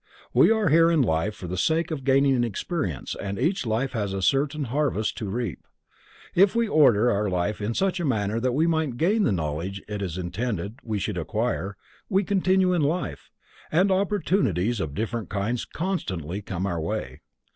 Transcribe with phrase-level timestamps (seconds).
[0.33, 4.13] We are here in life for the sake of gaining experience and each life has
[4.13, 5.67] a certain harvest to reap.
[6.33, 10.01] If we order our life in such a manner that we gain the knowledge it
[10.01, 11.77] is intended we should acquire,
[12.09, 13.29] we continue in life,
[13.71, 17.19] and opportunities of different kinds constantly come our way.